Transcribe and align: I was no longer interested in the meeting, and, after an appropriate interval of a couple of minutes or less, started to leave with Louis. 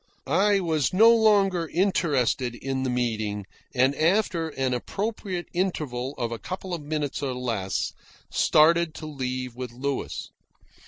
I 0.25 0.59
was 0.59 0.93
no 0.95 1.15
longer 1.15 1.69
interested 1.71 2.55
in 2.55 2.81
the 2.81 2.89
meeting, 2.89 3.45
and, 3.75 3.93
after 3.93 4.49
an 4.49 4.73
appropriate 4.73 5.45
interval 5.53 6.15
of 6.17 6.31
a 6.31 6.39
couple 6.39 6.73
of 6.73 6.81
minutes 6.81 7.21
or 7.21 7.35
less, 7.35 7.93
started 8.31 8.95
to 8.95 9.05
leave 9.05 9.55
with 9.55 9.71
Louis. 9.71 10.31